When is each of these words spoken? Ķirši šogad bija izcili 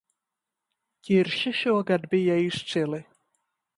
Ķirši 1.09 1.53
šogad 1.59 2.09
bija 2.15 2.39
izcili 2.47 3.03